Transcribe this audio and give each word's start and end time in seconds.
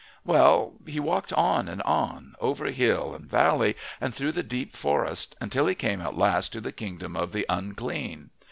Well, 0.25 0.73
he 0.87 0.99
walked 0.99 1.31
on 1.33 1.67
and 1.67 1.79
on, 1.83 2.33
over 2.41 2.65
hill 2.71 3.13
and 3.13 3.29
valley 3.29 3.75
and 4.01 4.15
through 4.15 4.31
the 4.31 4.41
deep 4.41 4.75
forest, 4.75 5.35
until 5.39 5.67
he 5.67 5.75
came 5.75 6.01
at 6.01 6.17
last 6.17 6.51
to 6.53 6.59
the 6.59 6.71
kingdom 6.71 7.15
of 7.15 7.33
the 7.33 7.45
unclean. 7.47 8.31